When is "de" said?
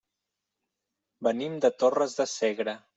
1.67-1.75, 2.23-2.31